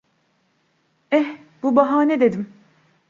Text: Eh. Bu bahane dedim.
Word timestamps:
Eh. 1.11 1.25
Bu 1.63 1.75
bahane 1.75 2.19
dedim. 2.19 2.53